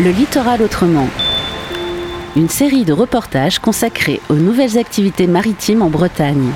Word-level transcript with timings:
Le 0.00 0.10
littoral 0.10 0.60
autrement. 0.60 1.06
Une 2.34 2.48
série 2.48 2.84
de 2.84 2.92
reportages 2.92 3.60
consacrés 3.60 4.20
aux 4.28 4.34
nouvelles 4.34 4.76
activités 4.76 5.28
maritimes 5.28 5.82
en 5.82 5.88
Bretagne. 5.88 6.50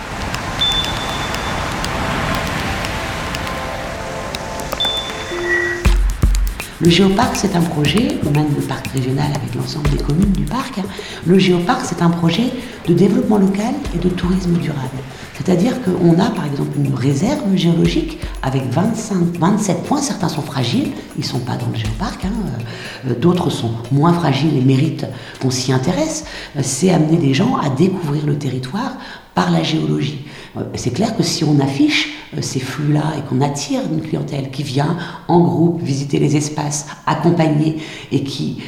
Le 6.80 6.90
géoparc, 6.90 7.37
c'est 7.37 7.54
un 7.54 7.61
projet, 7.61 8.19
ou 8.24 8.30
même 8.30 8.48
le 8.56 8.62
parc 8.62 8.88
régional 8.88 9.30
avec 9.33 9.54
l'ensemble 9.54 9.89
des 9.90 10.02
communes 10.02 10.33
du 10.33 10.44
parc, 10.44 10.80
le 11.25 11.39
géoparc, 11.39 11.83
c'est 11.84 12.02
un 12.02 12.11
projet 12.11 12.51
de 12.89 12.94
développement 12.94 13.39
local 13.39 13.75
et 13.94 13.98
de 13.98 14.08
tourisme 14.08 14.54
durable. 14.54 14.98
C'est-à-dire 15.38 15.74
qu'on 15.82 16.18
a 16.18 16.30
par 16.30 16.46
exemple 16.46 16.77
une 16.78 16.95
réserve 16.95 17.55
géologique 17.55 18.19
avec 18.42 18.65
25, 18.70 19.38
27 19.38 19.84
points, 19.84 20.02
certains 20.02 20.29
sont 20.29 20.42
fragiles, 20.42 20.91
ils 21.16 21.20
ne 21.20 21.27
sont 21.27 21.38
pas 21.38 21.56
dans 21.56 21.69
le 21.69 21.77
géoparc, 21.77 22.24
hein, 22.24 22.33
euh, 23.06 23.15
d'autres 23.15 23.48
sont 23.48 23.70
moins 23.93 24.12
fragiles 24.12 24.56
et 24.56 24.60
méritent 24.60 25.06
qu'on 25.41 25.51
s'y 25.51 25.73
intéresse. 25.73 26.24
Euh, 26.56 26.60
c'est 26.62 26.91
amener 26.91 27.19
des 27.19 27.34
gens 27.34 27.56
à 27.56 27.70
découvrir 27.70 28.27
le 28.27 28.37
territoire 28.37 28.96
par 29.37 29.52
la 29.52 29.62
géologie. 29.62 30.24
Euh, 30.56 30.62
c'est 30.74 30.93
clair 30.93 31.16
que 31.16 31.23
si 31.23 31.45
on 31.45 31.60
affiche 31.60 32.15
ces 32.41 32.60
flux-là 32.60 33.05
et 33.16 33.23
qu'on 33.29 33.41
attire 33.41 33.80
une 33.91 34.02
clientèle 34.02 34.51
qui 34.51 34.65
vient 34.65 34.96
en 35.29 35.41
groupe 35.41 35.80
visiter 35.82 36.18
les 36.18 36.37
espaces, 36.37 36.87
accompagner 37.07 37.79
et 38.10 38.23
qui 38.23 38.59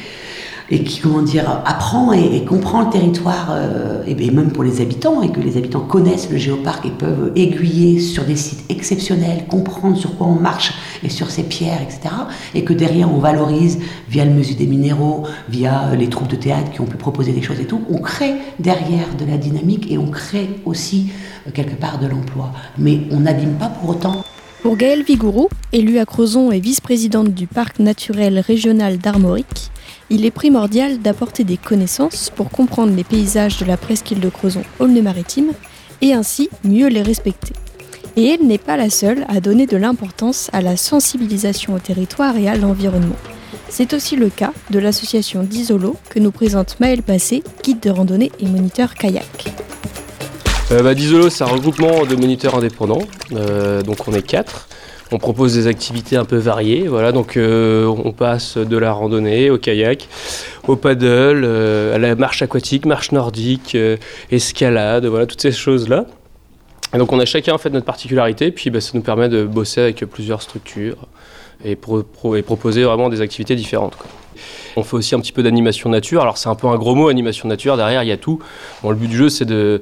et 0.71 0.83
qui, 0.83 1.01
comment 1.01 1.21
dire, 1.21 1.61
apprend 1.65 2.13
et, 2.13 2.43
comprend 2.45 2.81
le 2.81 2.89
territoire, 2.89 3.49
euh, 3.51 4.01
et, 4.07 4.31
même 4.31 4.51
pour 4.51 4.63
les 4.63 4.79
habitants, 4.81 5.21
et 5.21 5.29
que 5.29 5.41
les 5.41 5.57
habitants 5.57 5.81
connaissent 5.81 6.29
le 6.31 6.37
géoparc 6.37 6.85
et 6.85 6.91
peuvent 6.91 7.33
aiguiller 7.35 7.99
sur 7.99 8.23
des 8.23 8.37
sites 8.37 8.63
exceptionnels, 8.69 9.45
comprendre 9.47 9.97
sur 9.97 10.17
quoi 10.17 10.27
on 10.27 10.39
marche 10.39 10.73
et 11.03 11.09
sur 11.09 11.29
ces 11.29 11.43
pierres, 11.43 11.81
etc. 11.81 12.15
Et 12.55 12.63
que 12.63 12.73
derrière 12.73 13.13
on 13.13 13.19
valorise 13.19 13.79
via 14.09 14.23
le 14.23 14.31
musée 14.31 14.53
des 14.53 14.65
minéraux, 14.65 15.23
via 15.49 15.93
les 15.95 16.07
troupes 16.07 16.29
de 16.29 16.37
théâtre 16.37 16.71
qui 16.71 16.79
ont 16.79 16.85
pu 16.85 16.97
proposer 16.97 17.33
des 17.33 17.41
choses 17.41 17.59
et 17.59 17.65
tout, 17.65 17.81
on 17.89 17.97
crée 17.97 18.35
derrière 18.59 19.13
de 19.19 19.25
la 19.25 19.37
dynamique 19.37 19.91
et 19.91 19.97
on 19.97 20.07
crée 20.07 20.49
aussi 20.65 21.11
euh, 21.47 21.51
quelque 21.51 21.75
part 21.75 21.99
de 21.99 22.07
l'emploi. 22.07 22.51
Mais 22.77 23.01
on 23.11 23.19
n'abîme 23.19 23.55
pas 23.55 23.67
pour 23.67 23.89
autant. 23.89 24.23
Pour 24.61 24.77
Gaëlle 24.77 25.01
Vigourou, 25.01 25.49
élue 25.73 25.97
à 25.97 26.05
Crozon 26.05 26.51
et 26.51 26.59
vice-présidente 26.59 27.33
du 27.33 27.47
parc 27.47 27.79
naturel 27.79 28.39
régional 28.39 28.99
d'Armorique, 28.99 29.71
il 30.11 30.23
est 30.23 30.29
primordial 30.29 30.99
d'apporter 30.99 31.43
des 31.43 31.57
connaissances 31.57 32.29
pour 32.29 32.51
comprendre 32.51 32.95
les 32.95 33.03
paysages 33.03 33.57
de 33.57 33.65
la 33.65 33.75
presqu'île 33.75 34.19
de 34.19 34.29
Crozon, 34.29 34.61
Aulne-Maritime, 34.77 35.53
et 36.01 36.13
ainsi 36.13 36.47
mieux 36.63 36.89
les 36.89 37.01
respecter. 37.01 37.53
Et 38.15 38.27
elle 38.27 38.45
n'est 38.45 38.59
pas 38.59 38.77
la 38.77 38.91
seule 38.91 39.25
à 39.29 39.39
donner 39.39 39.65
de 39.65 39.77
l'importance 39.77 40.51
à 40.53 40.61
la 40.61 40.77
sensibilisation 40.77 41.73
au 41.73 41.79
territoire 41.79 42.37
et 42.37 42.47
à 42.47 42.55
l'environnement. 42.55 43.17
C'est 43.67 43.93
aussi 43.93 44.15
le 44.15 44.29
cas 44.29 44.53
de 44.69 44.77
l'association 44.77 45.41
d'Isolo 45.41 45.95
que 46.11 46.19
nous 46.19 46.31
présente 46.31 46.79
Maël 46.79 47.01
Passé, 47.01 47.41
guide 47.63 47.79
de 47.79 47.89
randonnée 47.89 48.31
et 48.39 48.45
moniteur 48.45 48.93
kayak. 48.93 49.60
Euh, 50.71 50.83
bah, 50.83 50.93
D'Isolo, 50.93 51.29
c'est 51.29 51.43
un 51.43 51.47
regroupement 51.47 52.05
de 52.05 52.15
moniteurs 52.15 52.55
indépendants, 52.55 53.01
euh, 53.33 53.81
donc 53.81 54.07
on 54.07 54.13
est 54.13 54.21
quatre. 54.21 54.69
On 55.11 55.17
propose 55.17 55.53
des 55.53 55.67
activités 55.67 56.15
un 56.15 56.23
peu 56.23 56.37
variées. 56.37 56.87
Voilà, 56.87 57.11
donc 57.11 57.35
euh, 57.35 57.85
on 57.85 58.13
passe 58.13 58.57
de 58.57 58.77
la 58.77 58.93
randonnée 58.93 59.49
au 59.49 59.57
kayak, 59.57 60.07
au 60.69 60.77
paddle, 60.77 61.43
euh, 61.43 61.93
à 61.93 61.97
la 61.97 62.15
marche 62.15 62.41
aquatique, 62.41 62.85
marche 62.85 63.11
nordique, 63.11 63.77
escalade, 64.31 65.05
voilà, 65.05 65.25
toutes 65.25 65.41
ces 65.41 65.51
choses-là. 65.51 66.05
Et 66.93 66.97
donc 66.97 67.11
on 67.11 67.19
a 67.19 67.25
chacun 67.25 67.53
en 67.53 67.57
fait 67.57 67.71
notre 67.71 67.85
particularité, 67.85 68.51
puis 68.51 68.69
bah, 68.69 68.79
ça 68.79 68.91
nous 68.93 69.01
permet 69.01 69.27
de 69.27 69.43
bosser 69.43 69.81
avec 69.81 70.05
plusieurs 70.05 70.41
structures 70.41 70.95
et, 71.65 71.75
proposer 71.75 72.83
vraiment 72.83 73.09
des 73.09 73.19
activités 73.19 73.57
différentes. 73.57 73.97
On 74.77 74.83
fait 74.83 74.95
aussi 74.95 75.15
un 75.15 75.19
petit 75.19 75.31
peu 75.31 75.43
d'animation 75.43 75.89
nature. 75.89 76.21
Alors 76.21 76.37
c'est 76.37 76.49
un 76.49 76.55
peu 76.55 76.67
un 76.67 76.77
gros 76.77 76.95
mot, 76.95 77.09
animation 77.09 77.47
nature. 77.47 77.77
Derrière, 77.77 78.03
il 78.03 78.09
y 78.09 78.11
a 78.11 78.17
tout. 78.17 78.39
Bon, 78.83 78.89
le 78.89 78.95
but 78.95 79.07
du 79.07 79.17
jeu, 79.17 79.29
c'est 79.29 79.45
de, 79.45 79.81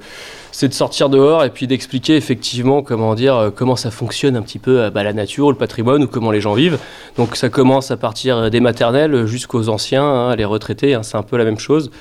c'est 0.52 0.68
de 0.68 0.74
sortir 0.74 1.10
dehors 1.10 1.44
et 1.44 1.50
puis 1.50 1.68
d'expliquer 1.68 2.16
effectivement 2.16 2.82
comment 2.82 3.16
dire, 3.16 3.36
euh, 3.36 3.50
comment 3.50 3.76
ça 3.76 3.92
fonctionne 3.92 4.36
un 4.36 4.42
petit 4.42 4.60
peu 4.60 4.82
euh, 4.82 4.90
bah, 4.90 5.04
la 5.04 5.14
nature 5.14 5.50
le 5.50 5.58
patrimoine 5.58 6.04
ou 6.04 6.08
comment 6.08 6.32
les 6.32 6.42
gens 6.42 6.54
vivent. 6.54 6.80
Donc 7.18 7.36
ça 7.36 7.50
commence 7.50 7.92
à 7.92 7.98
partir 7.98 8.50
des 8.50 8.60
maternelles 8.60 9.26
jusqu'aux 9.26 9.70
anciens, 9.70 10.04
hein, 10.04 10.36
les 10.36 10.46
retraités. 10.46 10.94
Hein, 10.96 11.04
c'est 11.04 11.18
un 11.18 11.24
peu 11.24 11.38
la 11.38 11.46
même 11.46 11.60
chose. 11.60 11.92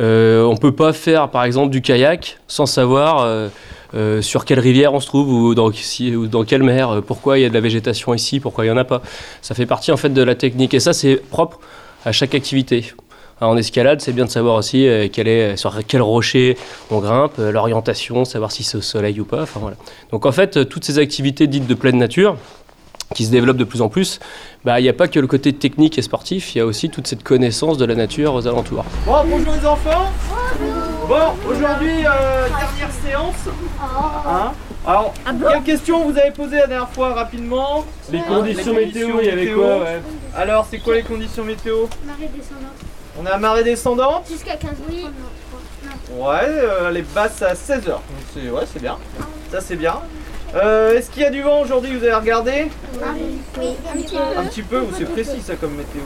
Euh, 0.00 0.44
on 0.44 0.56
peut 0.56 0.74
pas 0.74 0.92
faire 0.92 1.28
par 1.28 1.42
exemple 1.42 1.70
du 1.70 1.82
kayak 1.82 2.38
sans 2.46 2.66
savoir 2.66 3.48
euh, 3.94 4.22
sur 4.22 4.44
quelle 4.44 4.60
rivière 4.60 4.94
on 4.94 5.00
se 5.00 5.06
trouve 5.06 5.28
ou 5.32 5.54
dans, 5.56 5.70
ou 5.70 6.26
dans 6.28 6.44
quelle 6.44 6.62
mer, 6.62 7.02
pourquoi 7.04 7.38
il 7.38 7.42
y 7.42 7.44
a 7.44 7.48
de 7.48 7.54
la 7.54 7.60
végétation 7.60 8.14
ici, 8.14 8.38
pourquoi 8.38 8.64
il 8.64 8.68
n'y 8.68 8.72
en 8.72 8.76
a 8.76 8.84
pas. 8.84 9.02
Ça 9.42 9.56
fait 9.56 9.66
partie 9.66 9.90
en 9.90 9.96
fait 9.96 10.10
de 10.10 10.22
la 10.22 10.36
technique 10.36 10.72
et 10.74 10.78
ça 10.78 10.92
c'est 10.92 11.16
propre 11.16 11.58
à 12.04 12.12
chaque 12.12 12.34
activité. 12.34 12.92
En 13.40 13.56
escalade, 13.56 14.00
c'est 14.00 14.12
bien 14.12 14.24
de 14.24 14.30
savoir 14.30 14.56
aussi 14.56 14.88
euh, 14.88 15.06
est, 15.06 15.56
sur 15.56 15.78
quel 15.86 16.02
rocher 16.02 16.56
on 16.90 16.98
grimpe, 16.98 17.38
euh, 17.38 17.52
l'orientation, 17.52 18.24
savoir 18.24 18.50
si 18.50 18.64
c'est 18.64 18.76
au 18.76 18.80
soleil 18.80 19.20
ou 19.20 19.24
pas. 19.24 19.44
Voilà. 19.54 19.76
Donc 20.10 20.26
en 20.26 20.32
fait, 20.32 20.68
toutes 20.68 20.84
ces 20.84 20.98
activités 20.98 21.46
dites 21.46 21.66
de 21.66 21.74
pleine 21.74 21.98
nature, 21.98 22.36
qui 23.14 23.24
se 23.24 23.30
développent 23.30 23.56
de 23.56 23.64
plus 23.64 23.80
en 23.80 23.88
plus, 23.88 24.20
bah, 24.64 24.80
il 24.80 24.82
n'y 24.82 24.88
a 24.88 24.92
pas 24.92 25.08
que 25.08 25.18
le 25.18 25.26
côté 25.26 25.52
technique 25.52 25.98
et 25.98 26.02
sportif, 26.02 26.54
il 26.54 26.58
y 26.58 26.60
a 26.60 26.66
aussi 26.66 26.90
toute 26.90 27.06
cette 27.06 27.22
connaissance 27.22 27.78
de 27.78 27.84
la 27.84 27.94
nature 27.94 28.34
aux 28.34 28.46
alentours. 28.46 28.84
Bon, 29.06 29.24
bonjour 29.28 29.54
les 29.54 29.66
enfants 29.66 30.12
Bon, 31.08 31.32
aujourd'hui, 31.48 32.04
euh, 32.04 32.48
dernière 32.48 32.92
séance. 33.02 33.48
Hein? 33.80 34.52
Alors, 34.88 35.12
quelle 35.52 35.62
question 35.64 36.08
vous 36.08 36.18
avez 36.18 36.30
posé 36.30 36.56
la 36.56 36.66
dernière 36.66 36.88
fois 36.88 37.12
rapidement 37.12 37.84
Les 38.10 38.22
conditions, 38.22 38.72
météo, 38.72 39.20
il 39.20 39.26
y 39.26 39.30
avait 39.30 39.52
quoi 39.52 39.84
Alors, 40.34 40.66
c'est 40.70 40.78
quoi 40.78 40.94
les 40.94 41.02
conditions 41.02 41.44
météo 41.44 41.86
Marée 42.06 42.30
descendante. 42.34 42.72
On 43.20 43.26
a 43.26 43.36
marée 43.36 43.64
descendante 43.64 44.26
Jusqu'à 44.30 44.56
15 44.56 44.70
oui. 44.88 45.04
Ouais, 46.12 46.36
euh, 46.42 46.88
elle 46.88 46.96
est 46.96 47.14
basse 47.14 47.42
à 47.42 47.52
16h. 47.52 47.98
C'est 48.32 48.48
ouais, 48.48 48.62
c'est 48.72 48.80
bien. 48.80 48.96
Ça 49.52 49.60
c'est 49.60 49.76
bien. 49.76 49.96
Euh, 50.54 50.96
Est-ce 50.96 51.10
qu'il 51.10 51.20
y 51.20 51.26
a 51.26 51.30
du 51.30 51.42
vent 51.42 51.60
aujourd'hui 51.60 51.94
Vous 51.94 52.04
avez 52.04 52.14
regardé 52.14 52.68
Oui, 52.94 53.76
un 53.92 53.96
petit 54.00 54.16
peu. 54.16 54.38
Un 54.38 54.44
petit 54.46 54.62
peu, 54.62 54.84
c'est 54.96 55.04
précis 55.04 55.42
ça 55.44 55.56
comme 55.56 55.74
météo. 55.74 56.00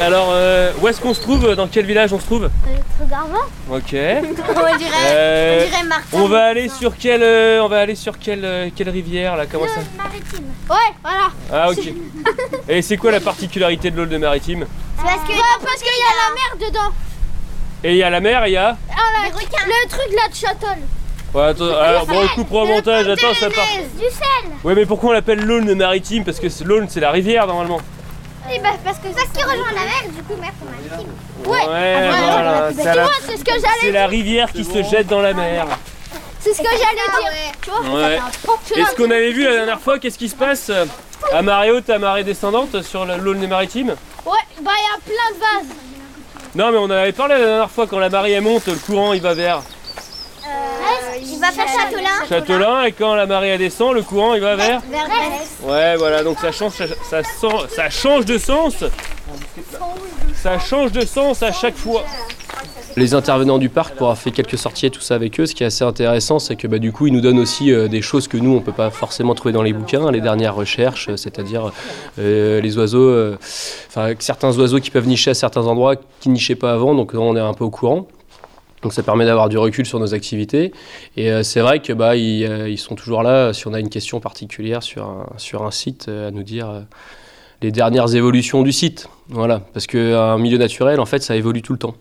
Alors, 0.00 0.28
euh, 0.30 0.72
où 0.80 0.88
est-ce 0.88 1.00
qu'on 1.00 1.12
se 1.14 1.20
trouve 1.20 1.54
Dans 1.56 1.66
quel 1.66 1.84
village 1.86 2.12
on 2.12 2.20
se 2.20 2.24
trouve 2.26 2.44
Euh, 2.44 3.76
Ok. 3.76 3.82
on 3.92 4.76
dirait, 4.76 4.90
Euh, 5.06 5.60
on 5.64 5.68
dirait 5.70 5.82
Martin. 5.84 6.04
On 6.18 6.28
va 6.28 6.44
aller 6.46 6.68
sur 6.68 6.96
quelle, 6.96 7.22
euh, 7.22 7.60
on 7.62 7.68
va 7.68 7.80
aller 7.80 7.94
sur 7.96 8.18
quelle, 8.18 8.44
euh, 8.44 8.68
quelle 8.74 8.90
rivière 8.90 9.36
là 9.36 9.46
Comment 9.50 9.66
ça 9.66 9.80
maritime. 9.96 10.44
Ouais, 10.70 10.76
voilà. 11.02 11.28
Ah 11.52 11.70
ok. 11.70 11.92
Et 12.68 12.82
c'est 12.82 12.96
quoi 12.96 13.10
la 13.10 13.20
particularité 13.20 13.90
de 13.90 13.96
l'Aulne 13.96 14.10
de 14.10 14.18
Maritime 14.18 14.66
Parce 14.96 15.22
que 15.26 15.32
parce 15.64 15.82
qu'il 15.82 15.86
y 15.86 16.04
a 16.04 16.14
la 16.28 16.34
mer 16.60 16.68
dedans. 16.70 16.92
Et 17.84 17.92
il 17.92 17.96
y 17.98 18.02
a 18.02 18.10
la 18.10 18.20
mer, 18.20 18.44
et 18.44 18.50
il 18.50 18.52
y 18.52 18.56
a. 18.56 18.76
Ah, 18.90 18.94
la- 19.22 19.28
le 19.28 19.88
truc 19.88 20.12
là 20.14 20.28
de 20.28 20.34
Châtol. 20.34 20.78
Ouais, 21.34 21.42
attends, 21.44 21.76
alors, 21.76 22.06
bon, 22.06 22.22
on 22.24 22.28
coupera 22.34 22.62
au 22.62 22.66
montage. 22.66 23.06
Attends, 23.08 23.34
ça 23.38 23.50
part. 23.50 23.64
Du 23.96 24.04
sel. 24.04 24.50
Ouais, 24.64 24.74
mais 24.74 24.86
pourquoi 24.86 25.10
on 25.10 25.12
l'appelle 25.12 25.40
l'Aulne 25.40 25.74
Maritime? 25.74 26.24
Parce 26.24 26.40
que 26.40 26.48
c'est- 26.48 26.64
l'Aulne 26.64 26.86
c'est 26.88 27.00
la 27.00 27.10
rivière 27.10 27.46
normalement. 27.46 27.80
Et 28.52 28.58
bah 28.60 28.70
parce 28.84 28.98
que 28.98 29.08
parce 29.08 29.28
qu'il 29.28 29.44
rejoint 29.44 29.72
la 29.74 29.80
mer, 29.84 30.02
du 30.14 30.22
coup 30.22 30.36
mer 30.40 30.50
pour 30.58 30.70
maritime. 30.70 31.12
Ouais, 31.44 31.66
Ouais, 31.68 32.08
voilà. 32.10 32.68
Tu 32.70 32.76
c'est 32.78 32.84
la- 32.94 33.02
vois, 33.02 33.12
c'est 33.26 33.36
ce 33.36 33.44
que 33.44 33.52
C'est 33.52 33.60
j'allais 33.82 33.92
la 33.92 34.06
rivière 34.06 34.52
qui 34.52 34.64
se 34.64 34.82
jette 34.82 35.06
dans 35.06 35.20
la 35.20 35.34
mer. 35.34 35.66
c'est 36.40 36.52
ce 36.54 36.58
que 36.58 36.64
j'allais 36.68 36.78
dire. 36.80 37.52
Tu 37.62 37.70
vois 37.70 38.00
Ouais. 38.00 38.18
Et 38.76 38.84
ce 38.84 38.94
qu'on 38.94 39.10
avait 39.10 39.32
vu 39.32 39.44
la 39.44 39.52
dernière 39.52 39.80
fois, 39.80 39.98
qu'est-ce 39.98 40.18
qui 40.18 40.28
se 40.28 40.36
passe 40.36 40.70
à 41.32 41.42
marée 41.42 41.70
haute, 41.72 41.90
à 41.90 41.98
marée 41.98 42.24
descendante 42.24 42.82
sur 42.82 43.04
la- 43.04 43.16
l'Aulne 43.18 43.46
Maritime 43.46 43.94
Ouais, 44.24 44.32
bah 44.62 44.70
il 44.78 45.12
y 45.12 45.14
a 45.14 45.14
plein 45.16 45.34
de 45.34 45.40
vases. 45.66 45.76
Non, 46.54 46.72
mais 46.72 46.78
on 46.78 46.84
en 46.84 46.90
avait 46.90 47.12
parlé 47.12 47.34
la 47.34 47.44
dernière 47.44 47.70
fois 47.70 47.86
quand 47.86 47.98
la 47.98 48.08
marée 48.08 48.32
elle 48.32 48.42
monte, 48.42 48.66
le 48.66 48.74
courant 48.76 49.12
il 49.12 49.20
va 49.20 49.34
vers 49.34 49.60
il 51.22 51.38
va 51.38 51.50
faire 51.52 51.66
Châtelain. 51.68 52.26
Châtelain 52.28 52.84
et 52.84 52.92
quand 52.92 53.14
la 53.14 53.26
marée 53.26 53.56
descend, 53.58 53.94
le 53.94 54.02
courant 54.02 54.34
il 54.34 54.40
va 54.40 54.56
vers. 54.56 54.80
Vers 54.90 55.06
Brest. 55.06 55.58
Ouais, 55.64 55.96
voilà, 55.96 56.22
donc 56.22 56.38
ça 56.38 56.52
change, 56.52 56.72
ça, 56.72 56.86
ça 57.08 57.22
sent- 57.22 57.66
ça 57.74 57.90
change 57.90 58.24
de 58.24 58.38
sens. 58.38 58.84
Ça 60.34 60.58
change 60.58 60.92
de 60.92 61.04
sens 61.04 61.42
à 61.42 61.52
chaque 61.52 61.76
fois. 61.76 62.04
Les 62.96 63.14
intervenants 63.14 63.58
du 63.58 63.68
parc, 63.68 63.94
pour 63.94 64.06
avoir 64.08 64.18
fait 64.18 64.30
quelques 64.32 64.58
sorties 64.58 64.86
et 64.86 64.90
tout 64.90 65.00
ça 65.00 65.14
avec 65.14 65.38
eux, 65.38 65.46
ce 65.46 65.54
qui 65.54 65.62
est 65.62 65.66
assez 65.66 65.84
intéressant, 65.84 66.38
c'est 66.40 66.56
que 66.56 66.66
bah, 66.66 66.78
du 66.78 66.90
coup, 66.90 67.06
ils 67.06 67.12
nous 67.12 67.20
donnent 67.20 67.38
aussi 67.38 67.70
euh, 67.72 67.86
des 67.86 68.02
choses 68.02 68.26
que 68.26 68.36
nous, 68.36 68.56
on 68.56 68.60
peut 68.60 68.72
pas 68.72 68.90
forcément 68.90 69.34
trouver 69.34 69.52
dans 69.52 69.62
les 69.62 69.72
bouquins, 69.72 70.10
les 70.10 70.20
dernières 70.20 70.54
recherches, 70.56 71.08
euh, 71.08 71.16
c'est-à-dire 71.16 71.70
euh, 72.18 72.60
les 72.60 72.76
oiseaux, 72.78 73.08
euh, 73.08 73.36
enfin 73.88 74.14
certains 74.18 74.56
oiseaux 74.58 74.80
qui 74.80 74.90
peuvent 74.90 75.06
nicher 75.06 75.30
à 75.30 75.34
certains 75.34 75.66
endroits 75.66 75.94
qui 76.18 76.28
nichaient 76.28 76.56
pas 76.56 76.72
avant, 76.72 76.94
donc 76.94 77.12
on 77.14 77.36
est 77.36 77.40
un 77.40 77.54
peu 77.54 77.62
au 77.64 77.70
courant. 77.70 78.08
Donc 78.82 78.92
ça 78.92 79.02
permet 79.02 79.24
d'avoir 79.24 79.48
du 79.48 79.58
recul 79.58 79.86
sur 79.86 79.98
nos 79.98 80.14
activités. 80.14 80.72
Et 81.16 81.30
euh, 81.30 81.42
c'est 81.42 81.60
vrai 81.60 81.80
que 81.80 81.92
bah, 81.92 82.16
ils, 82.16 82.44
euh, 82.44 82.68
ils 82.68 82.78
sont 82.78 82.94
toujours 82.94 83.22
là 83.22 83.52
si 83.52 83.66
on 83.66 83.74
a 83.74 83.80
une 83.80 83.90
question 83.90 84.20
particulière 84.20 84.82
sur 84.82 85.04
un, 85.04 85.26
sur 85.36 85.64
un 85.64 85.70
site 85.70 86.06
euh, 86.08 86.28
à 86.28 86.30
nous 86.30 86.42
dire 86.42 86.70
euh, 86.70 86.80
les 87.62 87.72
dernières 87.72 88.14
évolutions 88.14 88.62
du 88.62 88.72
site. 88.72 89.08
Voilà, 89.28 89.60
parce 89.72 89.86
qu'un 89.86 90.38
milieu 90.38 90.58
naturel, 90.58 91.00
en 91.00 91.06
fait, 91.06 91.22
ça 91.22 91.36
évolue 91.36 91.62
tout 91.62 91.72
le 91.72 91.78
temps. 91.78 91.94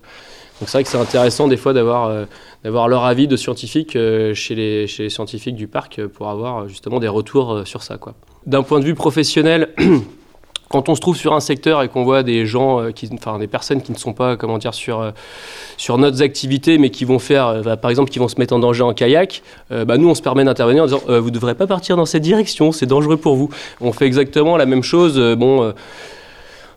Donc 0.60 0.70
c'est 0.70 0.78
vrai 0.78 0.84
que 0.84 0.90
c'est 0.90 0.98
intéressant 0.98 1.48
des 1.48 1.58
fois 1.58 1.74
d'avoir 1.74 2.08
euh, 2.08 2.26
d'avoir 2.64 2.88
leur 2.88 3.06
avis 3.06 3.28
de 3.28 3.36
scientifiques 3.36 3.96
euh, 3.96 4.34
chez, 4.34 4.56
les, 4.56 4.88
chez 4.88 5.04
les 5.04 5.10
scientifiques 5.10 5.56
du 5.56 5.68
parc 5.68 6.00
euh, 6.00 6.08
pour 6.08 6.30
avoir 6.30 6.64
euh, 6.64 6.68
justement 6.68 7.00
des 7.00 7.08
retours 7.08 7.54
euh, 7.54 7.66
sur 7.66 7.84
ça. 7.84 8.00
D'un 8.48 8.64
point 8.64 8.80
de 8.80 8.86
vue 8.86 8.96
professionnel, 8.96 9.74
quand 10.70 10.90
on 10.90 10.96
se 10.96 11.02
trouve 11.02 11.16
sur 11.16 11.34
un 11.34 11.40
secteur 11.40 11.82
et 11.82 11.90
qu'on 11.90 12.04
voit 12.04 12.24
des 12.24 12.46
gens, 12.46 12.82
euh, 12.82 12.92
qui, 12.92 13.10
enfin 13.14 13.40
des 13.40 13.48
personnes 13.48 13.82
qui 13.82 13.92
ne 13.92 13.98
sont 13.98 14.14
pas, 14.14 14.36
comment 14.36 14.58
dire, 14.58 14.74
sur, 14.74 15.00
euh, 15.00 15.12
sur 15.78 15.98
notre 15.98 16.22
activité, 16.22 16.78
mais 16.78 16.90
qui 16.90 17.06
vont 17.06 17.20
faire, 17.20 17.48
euh, 17.48 17.62
bah, 17.62 17.78
par 17.78 17.90
exemple, 17.90 18.10
qui 18.10 18.20
vont 18.20 18.28
se 18.28 18.36
mettre 18.38 18.54
en 18.54 18.60
danger 18.60 18.84
en 18.84 18.94
kayak, 18.94 19.42
bah, 19.70 19.98
nous 19.98 20.10
on 20.10 20.16
se 20.16 20.22
permet 20.22 20.44
d'intervenir 20.44 20.84
en 20.84 20.86
disant 20.86 21.02
vous 21.08 21.14
ne 21.14 21.30
devrez 21.30 21.56
pas 21.56 21.68
partir 21.68 21.98
dans 21.98 22.06
cette 22.06 22.24
direction, 22.24 22.72
c'est 22.72 22.86
dangereux 22.86 23.18
pour 23.18 23.36
vous. 23.36 23.50
On 23.82 23.92
fait 23.92 24.06
exactement 24.06 24.58
la 24.58 24.66
même 24.66 24.84
chose. 24.84 25.20
bon. 25.38 25.74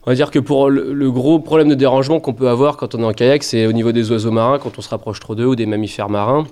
on 0.07 0.11
va 0.11 0.15
dire 0.15 0.31
que 0.31 0.39
pour 0.39 0.71
le, 0.71 1.11
gros 1.11 1.39
problème 1.39 1.69
de 1.69 1.75
dérangement 1.75 2.21
qu'on 2.21 2.33
peut 2.33 2.49
avoir 2.49 2.77
quand 2.77 2.95
on 2.95 3.01
est 3.01 3.05
en 3.05 3.13
kayak, 3.13 3.43
c'est 3.43 3.67
au 3.67 3.73
niveau 3.73 3.93
des 3.93 4.11
oiseaux 4.11 4.31
marins, 4.31 4.59
quand 4.59 4.79
on 4.79 4.83
se 4.83 4.89
rapproche 4.89 5.21
trop 5.21 5.35
d'eux 5.35 5.47
ou 5.47 5.57
des 5.57 5.67
mammifères 5.67 6.09
marins 6.11 6.47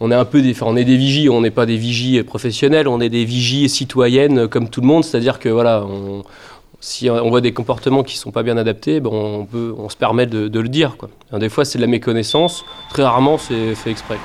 on 0.00 0.10
est 0.10 0.14
un 0.14 0.24
peu 0.24 0.42
des, 0.42 0.60
on 0.62 0.76
est 0.76 0.84
des 0.84 0.96
vigies, 0.96 1.28
on 1.28 1.40
n'est 1.40 1.52
pas 1.52 1.66
des 1.66 1.76
vigies 1.76 2.20
professionnelles, 2.24 2.88
on 2.88 3.00
est 3.00 3.08
des 3.08 3.24
vigies 3.24 3.68
citoyennes 3.68 4.48
comme 4.48 4.68
tout 4.68 4.80
le 4.80 4.88
monde, 4.88 5.04
c'est-à-dire 5.04 5.38
que 5.38 5.48
voilà, 5.48 5.86
si 6.84 7.08
on 7.08 7.30
voit 7.30 7.40
des 7.40 7.54
comportements 7.54 8.02
qui 8.02 8.16
ne 8.16 8.18
sont 8.18 8.30
pas 8.30 8.42
bien 8.42 8.58
adaptés, 8.58 9.00
ben 9.00 9.08
on, 9.10 9.46
peut, 9.46 9.74
on 9.78 9.88
se 9.88 9.96
permet 9.96 10.26
de, 10.26 10.60
le 10.60 10.68
dire. 10.68 10.98
Quoi. 10.98 11.08
des 11.38 11.48
fois, 11.48 11.64
c'est 11.64 11.78
de 11.78 11.80
la 11.82 11.88
méconnaissance, 11.88 12.66
très 12.90 13.02
rarement, 13.02 13.38
c'est 13.38 13.74
fait 13.74 13.90
exprès. 13.90 14.18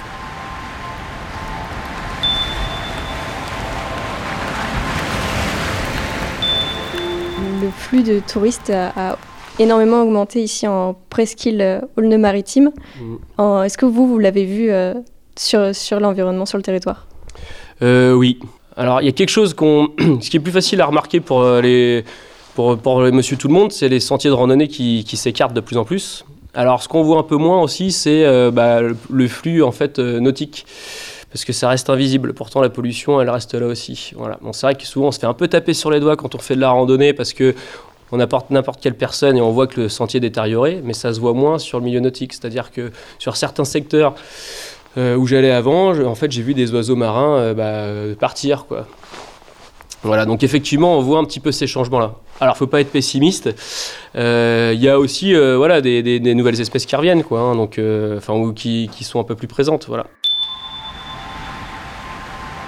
Le 7.61 7.69
flux 7.71 8.03
de 8.03 8.19
touristes 8.19 8.69
a, 8.71 9.17
énormément 9.57 10.03
augmenté 10.03 10.43
ici 10.43 10.67
en 10.67 10.97
presqu'île 11.09 11.61
euh, 11.61 11.79
Aulne-Maritime. 11.95 12.71
Mm. 12.99 13.63
Est-ce 13.63 13.77
que 13.77 13.85
vous, 13.85 14.05
vous 14.05 14.19
l'avez 14.19 14.43
vu 14.43 14.69
euh, 14.69 14.95
sur, 15.37 15.73
sur 15.73 16.01
l'environnement, 16.01 16.45
sur 16.45 16.57
le 16.57 16.63
territoire? 16.63 17.07
Euh, 17.81 18.13
Oui. 18.13 18.37
Alors, 18.75 19.01
il 19.01 19.05
y 19.05 19.09
a 19.09 19.13
quelque 19.13 19.29
chose 19.29 19.53
qu'on, 19.53 19.89
ce 20.21 20.29
qui 20.29 20.37
est 20.37 20.41
plus 20.41 20.51
facile 20.51 20.81
à 20.81 20.85
remarquer 20.85 21.21
pour 21.21 21.43
les 21.61 22.03
pour, 22.55 22.99
monsieur 22.99 23.37
tout 23.37 23.47
le 23.47 23.53
monde, 23.53 23.71
c'est 23.71 23.89
les 23.89 23.99
sentiers 23.99 24.29
de 24.29 24.35
randonnée 24.35 24.67
qui, 24.67 25.03
s'écartent 25.15 25.53
de 25.53 25.61
plus 25.61 25.77
en 25.77 25.85
plus. 25.85 26.25
Alors, 26.53 26.81
ce 26.81 26.87
qu'on 26.87 27.03
voit 27.03 27.19
un 27.19 27.23
peu 27.23 27.37
moins 27.37 27.61
aussi, 27.61 27.91
c'est 27.91 28.25
euh, 28.25 28.51
bah, 28.51 28.81
le, 28.81 29.27
flux 29.27 29.61
en 29.61 29.71
fait 29.71 29.99
euh, 29.99 30.19
nautique, 30.19 30.65
parce 31.31 31.45
que 31.45 31.53
ça 31.53 31.69
reste 31.69 31.89
invisible. 31.89 32.33
Pourtant, 32.33 32.61
la 32.61 32.69
pollution, 32.69 33.21
elle 33.21 33.29
reste 33.29 33.53
là 33.53 33.67
aussi. 33.67 34.11
Voilà. 34.17 34.39
C'est 34.51 34.65
vrai 34.65 34.75
que 34.75 34.85
souvent, 34.85 35.07
on 35.07 35.11
se 35.11 35.19
fait 35.19 35.27
un 35.27 35.33
peu 35.33 35.47
taper 35.47 35.73
sur 35.73 35.91
les 35.91 35.99
doigts 35.99 36.15
quand 36.15 36.33
on 36.33 36.39
fait 36.39 36.55
de 36.55 36.61
la 36.61 36.71
randonnée, 36.71 37.13
parce 37.13 37.33
que 37.33 37.53
on 38.11 38.19
apporte 38.19 38.49
n'importe 38.49 38.81
quelle 38.81 38.95
personne 38.95 39.37
et 39.37 39.41
on 39.41 39.51
voit 39.51 39.67
que 39.67 39.81
le 39.81 39.89
sentier 39.89 40.17
est 40.17 40.21
détérioré, 40.21 40.81
mais 40.83 40.93
ça 40.93 41.13
se 41.13 41.19
voit 41.19 41.33
moins 41.33 41.59
sur 41.59 41.77
le 41.77 41.85
milieu 41.85 41.99
nautique. 41.99 42.33
C'est-à-dire 42.33 42.71
que 42.71 42.91
sur 43.19 43.37
certains 43.37 43.65
secteurs 43.65 44.15
euh, 44.97 45.15
où 45.15 45.27
j'allais 45.27 45.51
avant, 45.51 45.95
en 45.95 46.15
fait, 46.15 46.31
j'ai 46.31 46.41
vu 46.41 46.55
des 46.55 46.73
oiseaux 46.73 46.95
marins 46.95 47.53
bah, 47.53 47.85
partir. 48.19 48.65
Voilà, 50.01 50.25
donc 50.25 50.41
effectivement, 50.41 50.97
on 50.97 51.01
voit 51.01 51.19
un 51.19 51.25
petit 51.25 51.39
peu 51.39 51.51
ces 51.51 51.67
changements-là. 51.67 52.15
Alors, 52.41 52.57
faut 52.57 52.67
pas 52.67 52.81
être 52.81 52.91
pessimiste. 52.91 53.49
Euh, 54.15 54.71
il 54.73 54.81
y 54.81 54.87
a 54.87 54.97
aussi, 54.97 55.35
euh, 55.35 55.57
voilà, 55.57 55.81
des, 55.81 56.19
nouvelles 56.33 56.61
espèces 56.61 56.85
qui 56.85 56.95
reviennent, 56.95 57.23
quoi. 57.23 57.41
Hein, 57.41 57.55
donc, 57.55 57.77
euh, 57.77 58.17
enfin, 58.17 58.33
ou 58.33 58.53
qui, 58.53 58.89
qui, 58.91 59.03
sont 59.03 59.19
un 59.19 59.23
peu 59.23 59.35
plus 59.35 59.47
présentes, 59.47 59.87
voilà. 59.87 60.05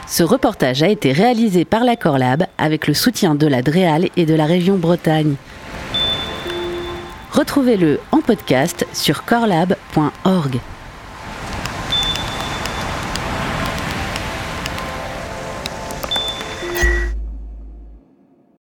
Ce 0.08 0.24
reportage 0.24 0.84
a 0.84 0.90
été 0.90 1.14
réalisé 1.14 1.64
par 1.64 1.86
la 1.86 1.96
Corlab 1.96 2.46
avec 2.58 2.88
le 2.88 2.94
soutien 2.94 3.34
de 3.34 3.48
la 3.48 3.62
DREAL 3.62 4.10
et 4.18 4.26
de 4.26 4.34
la 4.34 4.46
région 4.46 4.76
Bretagne. 4.76 5.36
Retrouvez-le 7.32 8.02
en 8.12 8.20
podcast 8.20 8.86
sur 8.92 9.24
corlab.org. 9.24 10.60